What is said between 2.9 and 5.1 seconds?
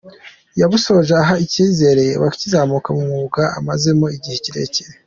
mu mwuga amazemo igihe kirekire.